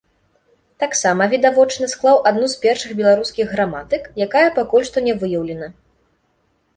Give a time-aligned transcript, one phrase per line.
[0.83, 5.67] Таксама, відавочна, склаў адну з першых беларускіх граматык, якая пакуль што не выяўлена.